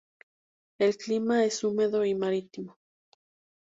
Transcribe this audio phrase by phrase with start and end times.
[0.79, 2.75] El clima es húmedo y marítimo.